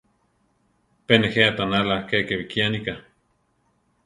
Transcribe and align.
Pe 1.05 1.13
nejé 1.19 1.41
aʼtanála 1.49 1.95
keke 2.09 2.33
bikiánika. 2.39 2.93